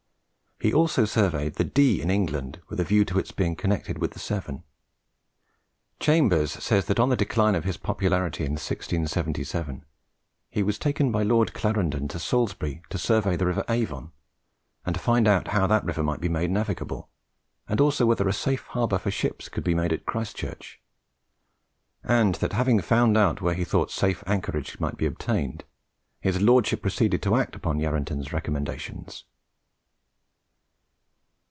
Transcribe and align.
He 0.63 0.71
also 0.71 1.05
surveyed 1.05 1.55
the 1.55 1.63
Dee 1.63 2.03
in 2.03 2.11
England 2.11 2.61
with 2.69 2.79
a 2.79 2.83
view 2.83 3.03
to 3.05 3.17
its 3.17 3.31
being 3.31 3.55
connected 3.55 3.97
with 3.97 4.11
the 4.11 4.19
Severn. 4.19 4.63
Chambers 5.99 6.51
says 6.51 6.85
that 6.85 6.99
on 6.99 7.09
the 7.09 7.15
decline 7.15 7.55
of 7.55 7.63
his 7.63 7.77
popularity 7.77 8.43
in 8.45 8.51
1677, 8.51 9.83
he 10.51 10.61
was 10.61 10.77
taken 10.77 11.11
by 11.11 11.23
Lord 11.23 11.53
Clarendon 11.55 12.07
to 12.09 12.19
Salisbury 12.19 12.83
to 12.91 12.99
survey 12.99 13.35
the 13.35 13.47
River 13.47 13.63
Avon, 13.69 14.11
and 14.85 15.01
find 15.01 15.27
out 15.27 15.47
how 15.47 15.65
that 15.65 15.83
river 15.83 16.03
might 16.03 16.21
be 16.21 16.29
made 16.29 16.51
navigable, 16.51 17.09
and 17.67 17.81
also 17.81 18.05
whether 18.05 18.27
a 18.27 18.31
safe 18.31 18.67
harbour 18.67 18.99
for 18.99 19.09
ships 19.09 19.49
could 19.49 19.63
be 19.63 19.73
made 19.73 19.91
at 19.91 20.05
Christchurch; 20.05 20.79
and 22.03 22.35
that 22.35 22.53
having 22.53 22.79
found 22.81 23.17
where 23.39 23.55
he 23.55 23.63
thought 23.65 23.89
safe 23.89 24.23
anchorage 24.27 24.79
might 24.79 24.95
be 24.97 25.07
obtained, 25.07 25.63
his 26.19 26.39
Lordship 26.39 26.83
proceeded 26.83 27.23
to 27.23 27.35
act 27.35 27.55
upon 27.55 27.79
Yarranton's 27.79 28.31
recommendations. 28.31 29.23